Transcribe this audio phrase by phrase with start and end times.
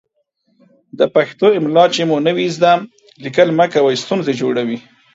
[0.99, 2.73] د پښتو املا چې مو نه وي ذده،
[3.23, 4.77] ليکل مه کوئ ستونزې جوړوي.